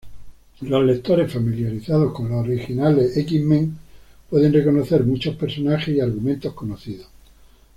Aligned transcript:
Los 0.61 0.83
lectores 0.83 1.31
familiarizados 1.31 2.11
con 2.11 2.27
los 2.27 2.39
originales 2.43 3.15
X-Men 3.17 3.77
pueden 4.31 4.51
reconocer 4.51 5.03
muchos 5.03 5.35
personajes 5.35 5.89
y 5.95 5.99
argumentos 5.99 6.53
conocidos. 6.55 7.07